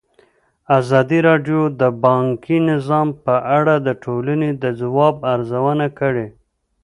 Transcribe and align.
ازادي 0.79 1.19
راډیو 1.27 1.61
د 1.81 1.81
بانکي 2.03 2.57
نظام 2.71 3.07
په 3.23 3.35
اړه 3.57 3.75
د 3.87 3.89
ټولنې 4.03 4.49
د 4.63 4.63
ځواب 4.81 5.15
ارزونه 5.33 5.87
کړې. 5.99 6.27